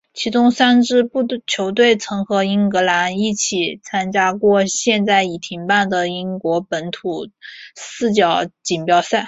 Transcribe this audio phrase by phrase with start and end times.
[0.13, 1.09] 其中三支
[1.47, 7.27] 球队曾和英格兰一起参加过现在已停办的英国本土
[7.75, 9.19] 四角锦标赛。